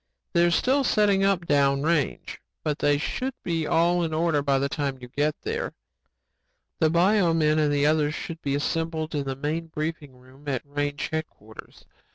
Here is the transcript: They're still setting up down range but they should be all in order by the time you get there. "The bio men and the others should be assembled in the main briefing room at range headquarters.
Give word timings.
They're 0.33 0.49
still 0.49 0.83
setting 0.83 1.23
up 1.23 1.45
down 1.45 1.83
range 1.83 2.41
but 2.63 2.79
they 2.79 2.97
should 2.97 3.35
be 3.43 3.67
all 3.67 4.03
in 4.03 4.15
order 4.15 4.41
by 4.41 4.57
the 4.57 4.67
time 4.67 4.97
you 4.99 5.07
get 5.07 5.35
there. 5.43 5.73
"The 6.79 6.89
bio 6.89 7.35
men 7.35 7.59
and 7.59 7.71
the 7.71 7.85
others 7.85 8.15
should 8.15 8.41
be 8.41 8.55
assembled 8.55 9.13
in 9.13 9.25
the 9.25 9.35
main 9.35 9.67
briefing 9.67 10.17
room 10.17 10.47
at 10.47 10.63
range 10.65 11.09
headquarters. 11.11 11.85